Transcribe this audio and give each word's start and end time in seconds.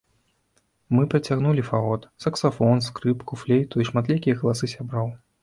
Мы 0.95 1.03
прыцягнулі 1.11 1.65
фагот, 1.67 2.07
саксафон, 2.25 2.81
скрыпку, 2.87 3.39
флейту 3.43 3.75
і 3.85 3.87
шматлікія 3.93 4.41
галасы 4.43 4.73
сяброў. 4.75 5.07